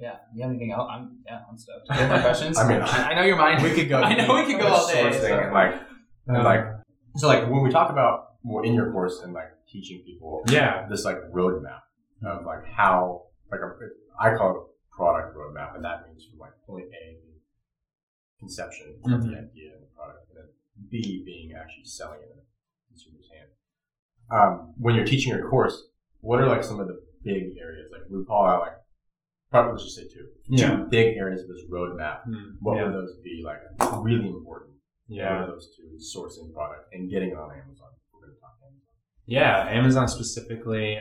[0.00, 0.16] Yeah.
[0.34, 0.88] You have anything else?
[0.90, 1.40] I'm yeah.
[1.48, 1.88] I'm stoked.
[1.88, 2.58] Do you have more questions?
[2.58, 3.62] I mean, I know your mind.
[3.62, 4.00] we could go.
[4.02, 5.02] I know we could go all day.
[5.04, 5.74] Sourcing so- and like
[6.26, 6.64] and Um, like
[7.16, 10.86] so like when we talk about well, in your course and like teaching people Yeah.
[10.88, 11.80] this like roadmap
[12.24, 13.70] of like how like a,
[14.20, 17.18] I call it a product roadmap, and that means from like point A,
[18.38, 19.22] conception of Mhm.
[19.22, 20.48] the idea and the product, and then
[20.90, 22.44] B being actually selling it in the
[22.88, 23.50] consumer's hand.
[24.30, 25.88] Um, when you're teaching your course,
[26.20, 27.90] what are like some of the big areas?
[27.92, 28.76] Like we call out like
[29.50, 30.76] probably let's just say two, Yeah.
[30.76, 32.22] two big areas of this roadmap.
[32.24, 32.56] Hmm.
[32.60, 32.84] What yeah.
[32.84, 33.58] would those be like
[34.02, 34.72] really important?
[35.08, 35.44] What Yeah.
[35.44, 35.84] are those two?
[35.98, 37.88] Sourcing product and getting it on Amazon.
[38.12, 38.94] We're going to talk Amazon.
[39.26, 40.98] Yeah, Amazon specifically.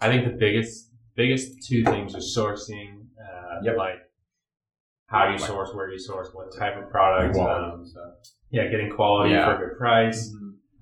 [0.00, 3.76] I think the biggest biggest two things are sourcing, uh, Yep.
[3.78, 3.96] like
[5.06, 7.36] how you source, where you source, what type of product.
[7.38, 8.14] Um, stuff.
[8.50, 9.46] yeah, getting quality Yeah.
[9.56, 10.30] for a good price,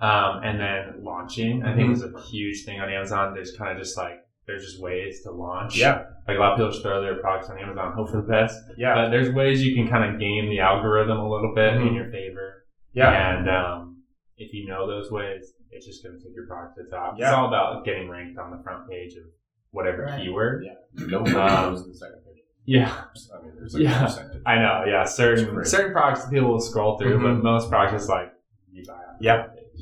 [0.01, 1.63] um, and then launching.
[1.63, 3.33] I think is a huge thing on Amazon.
[3.35, 5.77] There's kind of just like there's just ways to launch.
[5.77, 8.29] Yeah, like a lot of people just throw their products on Amazon, hope for the
[8.29, 8.59] best.
[8.77, 11.83] yeah, But there's ways you can kind of game the algorithm a little bit in
[11.83, 11.95] Mhm.
[11.95, 12.67] your favor.
[12.93, 13.39] yeah.
[13.39, 14.03] And um,
[14.37, 17.17] if you know those ways, it's just going to take your product to the top.
[17.19, 17.27] Yeah.
[17.29, 19.25] It's all about getting ranked on the front page of
[19.71, 20.21] whatever Right.
[20.21, 20.65] keyword.
[20.65, 21.07] Yeah.
[21.09, 22.35] Nobody Um, knows the second page.
[22.67, 22.91] Yeah,
[23.35, 24.01] I mean, there's like Yeah.
[24.01, 24.43] a percentage.
[24.47, 24.85] I know.
[24.87, 27.23] Yeah, certain certain products people will scroll through, Mhm.
[27.23, 28.33] but most products is like
[28.73, 29.37] you buy on the Yep.
[29.47, 29.81] front page.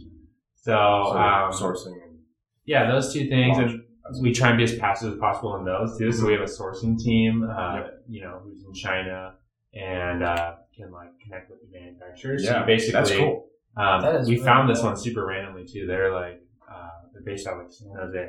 [0.57, 2.19] So, So, um, sourcing and
[2.65, 3.73] yeah, those two things, launch.
[3.73, 3.83] and
[4.21, 6.11] we try and be as passive as possible in those too.
[6.13, 8.03] So we have a sourcing team, uh, Yep.
[8.09, 9.35] you know, who's in China
[9.75, 12.45] and uh, can like connect with the manufacturers.
[12.45, 13.49] yeah, you basically, that's cool.
[13.77, 15.87] Um, That is we really found this one super randomly too.
[15.87, 18.29] They're like uh, they're based out of like San Jose.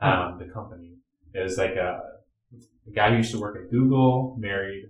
[0.00, 0.94] Um, The company
[1.34, 2.00] it was like a,
[2.86, 4.84] a guy who used to work at Google married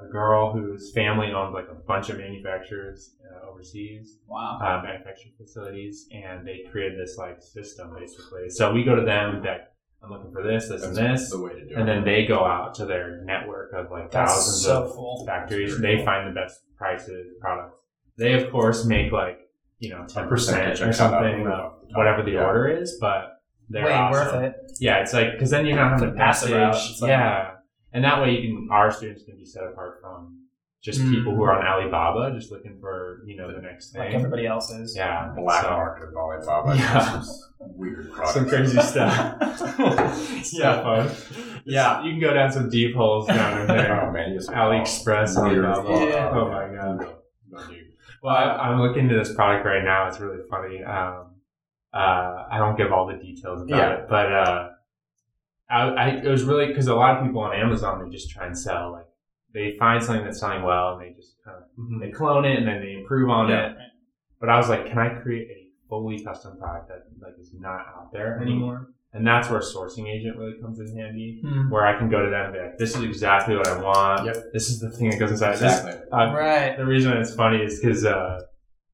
[0.00, 4.58] a girl whose family owned like a bunch of manufacturers uh, overseas, Wow.
[4.60, 8.50] uh, manufacturing facilities, and they created this like system basically.
[8.50, 9.73] So we go to them that
[10.04, 11.86] I'm looking for this, this, That's and this, the way to do and it.
[11.86, 15.24] then they go out to their network of like That's thousands so of cool.
[15.26, 15.70] factories.
[15.70, 16.04] That's They cool.
[16.04, 17.76] find the best prices, products.
[18.18, 19.38] They of course make like
[19.78, 22.44] you know ten percent or I out something of whatever the Yeah.
[22.46, 23.40] order is, but
[23.70, 24.42] they're Way awesome.
[24.42, 24.56] worth it.
[24.78, 27.00] Yeah, it's like because then you don't have to Passive route, passage.
[27.02, 27.50] like- yeah,
[27.92, 30.40] and that way you can our students can be set apart from
[30.82, 31.12] just Mm.
[31.14, 34.16] people who are on Alibaba just looking for you know the next Like thing.
[34.16, 34.94] everybody else is.
[34.96, 36.76] yeah, black so- market of Alibaba.
[36.76, 37.22] Yeah.
[37.76, 38.34] Weird product.
[38.34, 39.36] some crazy stuff.
[40.52, 41.10] yeah, fun.
[41.64, 42.02] Yeah.
[42.04, 44.00] you can go down some deep holes down in there.
[44.08, 45.34] Oh man, just AliExpress.
[46.10, 46.30] Yeah.
[46.32, 47.16] Oh my god.
[48.22, 50.08] Well, I, I'm looking into this product right now.
[50.08, 50.82] It's really funny.
[50.82, 51.32] Um,
[51.92, 53.92] uh, I don't give all the details about Yeah.
[53.94, 54.68] it, but uh,
[55.70, 58.46] I, I, it was really because a lot of people on Amazon they just try
[58.46, 59.06] and sell like
[59.52, 62.66] they find something that's selling well and they just kind of they clone it and
[62.66, 63.70] then they improve on Yeah.
[63.70, 63.76] it.
[64.40, 65.63] But I was like, can I create a
[66.02, 68.42] fully custom product that like is not out there Mhm.
[68.46, 68.88] anymore?
[69.12, 71.70] And that's where sourcing agent really comes in handy, Hmm.
[71.70, 74.26] where I can go to them and be like, this is exactly what I want.
[74.26, 74.36] Yep.
[74.52, 75.52] This is the thing that goes inside.
[75.52, 76.10] This Exactly.
[76.10, 76.76] uh, Right.
[76.76, 78.40] the reason it's funny is because uh,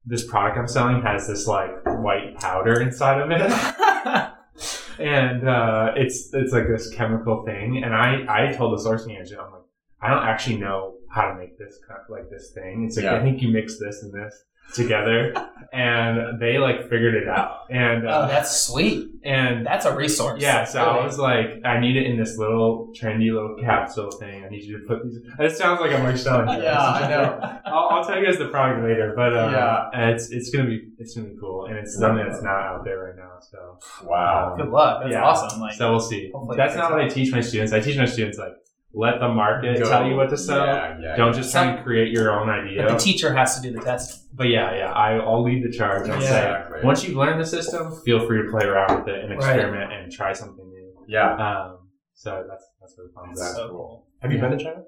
[0.05, 3.41] this product I'm selling has this like white powder inside of it,
[4.99, 7.81] and uh, it's it's like this chemical thing.
[7.83, 9.61] And I I told the sourcing agent I'm like
[10.01, 12.85] I don't actually know how to make this kind of, like this thing.
[12.85, 13.15] It's like Yeah.
[13.17, 14.33] I think you mix this and this
[14.73, 15.33] together,
[15.73, 17.65] and they like figured it out.
[17.69, 19.09] And oh, uh, that's sweet.
[19.23, 20.41] and That's a resource.
[20.41, 24.43] yeah, so I was like, I need it in this little trendy little capsule thing.
[24.43, 25.17] I need you to put these.
[25.39, 26.61] It sounds like I'm like selling.
[26.61, 27.59] Yeah, I know.
[27.65, 29.49] I'll, I'll tell you guys the product later, but uh,
[29.93, 30.09] Yeah.
[30.11, 32.99] it's it's gonna be it's gonna be cool, and it's something that's not out there
[33.05, 33.39] right now.
[33.39, 34.55] So Wow.
[34.57, 35.01] Good luck.
[35.03, 35.23] That's Yeah.
[35.23, 35.59] awesome.
[35.61, 36.31] Like, so we'll see.
[36.55, 37.71] That's not what I teach my students.
[37.73, 38.53] I teach my students like
[38.93, 39.89] let the market Go.
[39.89, 40.65] tell you what to sell.
[40.65, 41.39] Yeah, yeah, Don't yeah.
[41.41, 42.83] just try and create your own idea.
[42.83, 44.27] but the teacher has to do the testing.
[44.33, 46.27] But yeah, yeah, I, I'll lead the charge and Yeah.
[46.27, 46.79] say Exactly.
[46.83, 49.37] once you've learned the system, feel free to play around with it and Right.
[49.37, 50.93] experiment and try something new.
[51.07, 51.31] Yeah.
[51.35, 53.29] Um, so that's that's really fun.
[53.35, 53.77] That's so cool.
[53.77, 54.07] cool.
[54.21, 54.47] Have you Yeah.
[54.49, 54.83] been to China?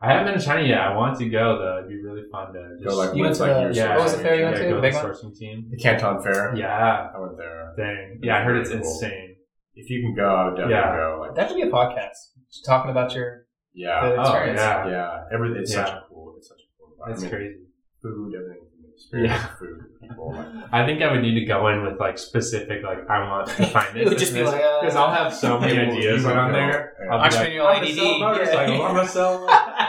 [0.00, 0.78] I haven't been to China yet.
[0.80, 1.78] I want to go though.
[1.78, 3.96] It'd be really fun to just Go like You went to like the- yeah.
[3.96, 4.68] what was the fair you yeah, went to?
[4.68, 5.66] go The big sourcing team.
[5.70, 6.54] The Canton Fair.
[6.54, 7.74] Yeah, I went there.
[7.76, 8.20] dang.
[8.22, 8.78] Yeah, I heard it's cool.
[8.78, 9.34] insane.
[9.74, 10.96] If you can go, I would definitely Yeah.
[10.96, 11.18] go.
[11.20, 12.18] Like, That could be a podcast.
[12.50, 13.46] Just talking about your
[13.78, 14.08] yeah.
[14.08, 14.60] the Oh experience.
[14.60, 15.34] yeah, Yeah.
[15.34, 15.62] Everything.
[15.62, 16.34] It's such a cool.
[16.36, 16.88] It's such a cool.
[17.06, 17.56] that's I mean, crazy.
[18.02, 18.62] Food, everything.
[18.70, 19.46] from the Experience Yeah.
[19.58, 20.32] food, people.
[20.34, 23.48] Like, I think I would need to go in with like specific, like I want
[23.48, 24.02] to find this.
[24.06, 26.50] It would just be like, uh, because I'll have so many ideas you would on
[26.50, 26.94] go, there.
[27.04, 27.14] yeah.
[27.14, 28.74] I'll be Entrepreneurial like, I'm IDD, gonna sell a motorcycle.
[28.74, 28.82] yeah.
[28.88, 29.40] I'm gonna sell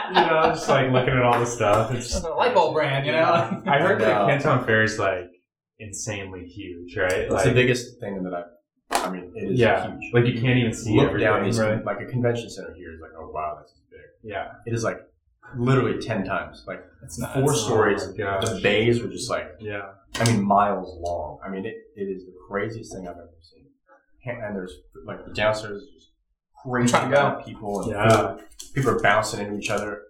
[0.09, 1.91] you know, just like looking at all the stuff.
[1.93, 3.61] It's It's a light bulb brand, you know?
[3.67, 4.37] I heard that Yeah.
[4.39, 5.29] Canton Fair is like
[5.79, 7.11] insanely huge, right?
[7.11, 8.43] It's like, the biggest thing that I.
[8.91, 10.13] I mean, it is yeah, huge.
[10.13, 11.83] like you can't even see Look down these right?
[11.85, 13.78] like a convention center here is like, oh wow, that's big.
[14.23, 14.99] Yeah, It is like
[15.55, 16.63] literally ten times.
[16.67, 17.33] Like It's not.
[17.33, 18.05] four stories.
[18.17, 18.39] My.
[18.39, 21.39] The bays were just like Yeah, I mean, miles long.
[21.45, 23.65] I mean, it, it is the craziest thing I've ever seen.
[24.25, 24.73] And there's
[25.05, 26.09] like the downstairs is just
[26.63, 27.21] crazy trying to go.
[27.21, 28.35] amount of people and Yeah.
[28.35, 28.43] food.
[28.75, 30.01] people are bouncing into each other.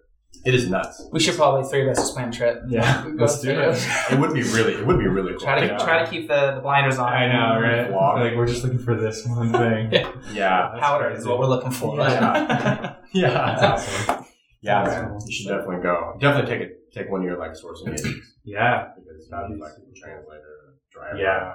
[0.42, 1.06] It is nuts.
[1.12, 2.62] We should probably three of us just plan a trip.
[2.68, 3.02] yeah.
[3.04, 3.86] Go Let's do it.
[4.10, 5.40] It would be really, it would be really cool.
[5.40, 5.76] Try to Yeah.
[5.78, 7.12] try to keep the, the blinders on.
[7.12, 7.90] I know, right?
[7.90, 8.20] Vlog.
[8.20, 9.92] Like we're just looking for this one thing.
[9.92, 10.12] Yeah.
[10.32, 11.20] Yeah, Powder crazy.
[11.20, 11.98] is what we're looking for.
[11.98, 12.94] Yeah.
[13.12, 13.28] yeah,
[13.60, 13.62] That's
[14.08, 14.24] awesome.
[14.62, 14.84] yeah.
[14.84, 15.18] That's cool.
[15.26, 16.16] You should definitely go.
[16.20, 16.92] Definitely take it.
[16.94, 21.18] Take one of your like sourcing meetings Yeah, because you have like a translator, driver.
[21.18, 21.54] Yeah.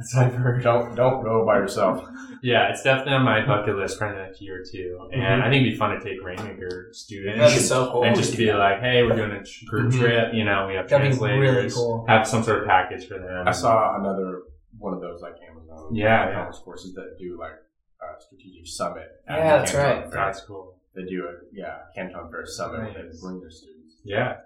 [0.00, 0.62] That's what I've heard.
[0.64, 2.04] Don't don't go by yourself.
[2.42, 5.40] Yeah, it's definitely on my bucket list for the next year or two, and Mhm.
[5.42, 8.04] I think it'd be fun to take Rainmaker students That'd be so cool.
[8.04, 9.98] and just be like, "Hey, we're doing a tr- group Mhm.
[10.00, 10.34] trip.
[10.34, 11.40] You know, we have That'd be translators.
[11.54, 12.06] really cool.
[12.08, 14.42] Have some sort of package for them." I saw another
[14.78, 17.52] one of those like Amazon Yeah, e-commerce courses that do like
[18.00, 19.08] a strategic summit.
[19.28, 20.10] Yeah, that's Canton right.
[20.10, 20.24] Fair.
[20.24, 20.76] That's cool.
[20.94, 23.20] They do a yeah Canton Fair summit where they Nice.
[23.20, 24.00] bring their students.
[24.02, 24.36] Yeah,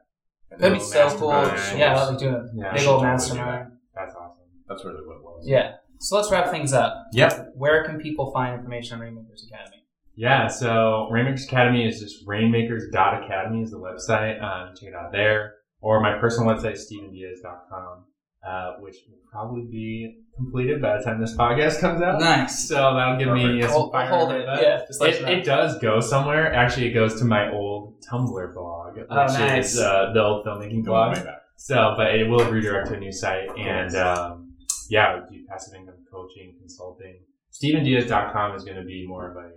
[0.51, 1.31] And That'd be so cool.
[1.31, 2.11] those Yeah, courses.
[2.11, 3.73] like doing a yeah, big should old totally do mastermind.
[3.95, 4.44] that's awesome.
[4.69, 5.45] That's really what it was.
[5.47, 5.73] Yeah.
[6.01, 7.07] So let's wrap things up.
[7.13, 7.53] Yep.
[7.55, 9.83] Where can people find information on Rainmakers Academy?
[10.17, 14.41] Yeah, so Rainmakers Academy is just rainmakers.academy is the website.
[14.43, 15.55] Um, check it out there.
[15.81, 18.05] Or my personal website, stephendiaz.com,
[18.47, 22.21] uh, which will probably be completed by the time this podcast comes out.
[22.21, 22.69] Nice.
[22.69, 23.63] So that'll give me Perfect.
[23.65, 24.47] some Hold, fire hold it.
[24.47, 24.63] that.
[24.63, 24.83] Yeah.
[24.87, 26.53] Just It, it does go somewhere.
[26.55, 29.75] Actually, it goes to my old Tumblr blog, which Oh, nice.
[29.75, 31.19] is uh, the old filmmaking blog.
[31.57, 33.49] So, but it will redirect to a new site.
[33.59, 34.44] And um,
[34.91, 37.17] yeah, do passive income coaching, consulting.
[37.53, 39.51] StephenDiaz.com is going to be more of a,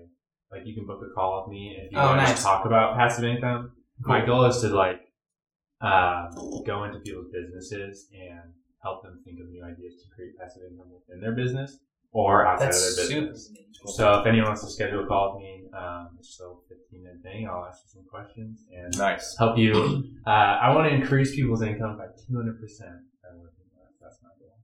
[0.52, 2.38] like, you can book a call with me if you Oh, want nice.
[2.38, 3.72] to talk about passive income.
[4.00, 5.02] My goal is to, like,
[5.82, 6.30] uh,
[6.66, 10.88] go into people's businesses and help them think of new ideas to create passive income
[10.94, 11.80] within their business
[12.12, 13.52] or outside That's of their business.
[13.86, 17.04] So if anyone wants to schedule a call with me, um, it's still a 15
[17.04, 17.48] minute thing.
[17.48, 19.36] I'll ask you some questions and Nice.
[19.38, 20.04] help you.
[20.26, 22.10] Uh, I want to increase people's income by 200%
[23.22, 23.94] by working less.
[24.02, 24.58] That's my goal.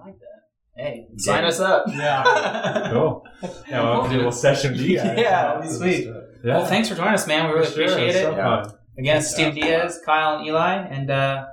[0.00, 0.82] I like that.
[0.82, 1.86] Hey, sign us up.
[1.88, 2.90] Yeah.
[2.92, 3.26] Cool.
[3.68, 5.18] Yeah, we'll have to do a little session with you guys.
[5.18, 6.06] Yeah, that'd be sweet.
[6.44, 6.58] Yeah.
[6.58, 7.48] Well, thanks for joining us, man.
[7.48, 7.84] We really sure.
[7.84, 8.22] appreciate it.
[8.22, 8.64] so Yeah.
[8.98, 11.46] Again, it's Steve Diaz, Kyle, and Eli, and uh,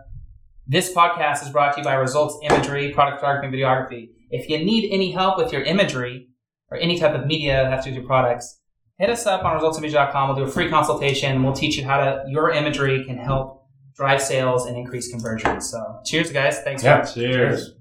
[0.68, 4.10] this podcast is brought to you by Results Imagery, Product Photography, and Videography.
[4.32, 6.28] If you need any help with your imagery
[6.72, 8.62] or any type of media that has to do with your products,
[8.98, 10.30] hit us up on resultsimage.com.
[10.30, 11.34] We'll do a free consultation.
[11.34, 15.62] And we'll teach you how to your imagery can help drive sales and increase conversion.
[15.62, 16.60] So, cheers, guys.
[16.62, 16.84] Thanks.
[16.84, 17.04] Yeah.
[17.04, 17.66] For, Cheers.
[17.68, 17.76] Cheers.